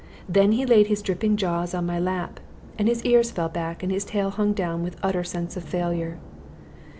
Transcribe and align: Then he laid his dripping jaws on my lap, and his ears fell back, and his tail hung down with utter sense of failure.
Then 0.27 0.53
he 0.53 0.65
laid 0.65 0.87
his 0.87 1.03
dripping 1.03 1.37
jaws 1.37 1.75
on 1.75 1.85
my 1.85 1.99
lap, 1.99 2.39
and 2.75 2.87
his 2.87 3.05
ears 3.05 3.29
fell 3.29 3.49
back, 3.49 3.83
and 3.83 3.91
his 3.91 4.03
tail 4.03 4.31
hung 4.31 4.51
down 4.53 4.81
with 4.81 4.97
utter 5.03 5.23
sense 5.23 5.55
of 5.55 5.63
failure. 5.63 6.17